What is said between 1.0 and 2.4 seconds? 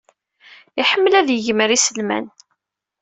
ad yegmer iselman.